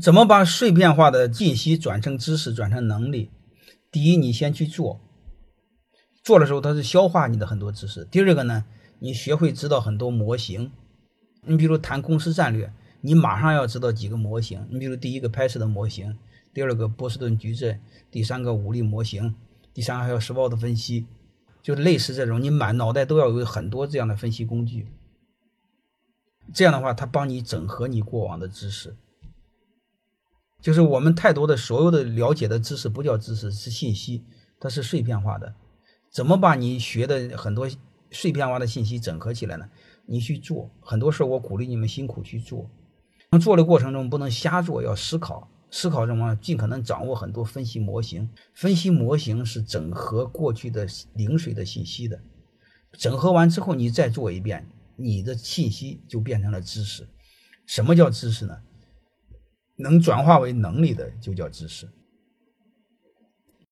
[0.00, 3.30] 怎么把碎片化的信息转成知识、转成能力？
[3.90, 5.00] 第一，你先去做，
[6.22, 8.04] 做的时候它是消化你的很多知识。
[8.04, 8.66] 第二个呢，
[8.98, 10.70] 你学会知道很多模型。
[11.42, 12.70] 你比如谈公司战略，
[13.00, 14.66] 你马上要知道几个模型。
[14.70, 16.18] 你比如第一个拍摄的模型，
[16.52, 19.34] 第二个波士顿矩阵，第三个武力模型，
[19.72, 21.06] 第三个还有 SWOT 分析，
[21.62, 24.88] 就类似这种，你满脑袋都要有很多这样的分析工具。
[26.52, 28.94] 这样的话，它帮你整合你过往的知识。
[30.66, 34.24] 就是我们太多的所有的了解的知识不叫知识，是信息，
[34.58, 35.54] 它是碎片化的。
[36.10, 37.70] 怎么把你学的很多
[38.10, 39.68] 碎片化的信息整合起来呢？
[40.06, 42.68] 你去做很多事儿我鼓励你们辛苦去做。
[43.40, 46.34] 做的过程中不能瞎做，要思考，思考什么？
[46.42, 48.28] 尽可能掌握很多分析模型。
[48.52, 52.18] 分析模型是整合过去的零碎的信息的。
[52.90, 57.06] 整合完之后，你再做一遍，你的信息就变成了知识。
[57.66, 58.58] 什么叫知识呢？
[59.76, 61.86] 能转化为能力的就叫知识。